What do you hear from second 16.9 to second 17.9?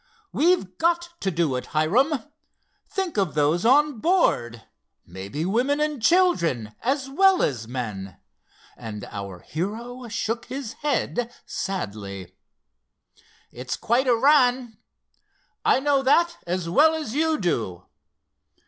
as you do."